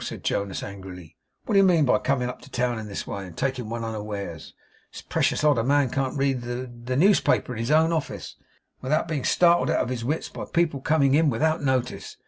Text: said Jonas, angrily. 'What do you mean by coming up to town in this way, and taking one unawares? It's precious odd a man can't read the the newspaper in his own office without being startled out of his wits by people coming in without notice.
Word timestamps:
said 0.03 0.23
Jonas, 0.23 0.63
angrily. 0.63 1.15
'What 1.45 1.53
do 1.53 1.59
you 1.59 1.63
mean 1.63 1.85
by 1.85 1.99
coming 1.99 2.27
up 2.27 2.41
to 2.41 2.49
town 2.49 2.79
in 2.79 2.87
this 2.87 3.05
way, 3.05 3.23
and 3.27 3.37
taking 3.37 3.69
one 3.69 3.83
unawares? 3.83 4.55
It's 4.89 5.03
precious 5.03 5.43
odd 5.43 5.59
a 5.59 5.63
man 5.63 5.91
can't 5.91 6.17
read 6.17 6.41
the 6.41 6.71
the 6.85 6.95
newspaper 6.97 7.53
in 7.53 7.59
his 7.59 7.69
own 7.69 7.93
office 7.93 8.35
without 8.81 9.07
being 9.07 9.23
startled 9.23 9.69
out 9.69 9.79
of 9.83 9.89
his 9.89 10.03
wits 10.03 10.27
by 10.27 10.45
people 10.45 10.81
coming 10.81 11.13
in 11.13 11.29
without 11.29 11.61
notice. 11.61 12.17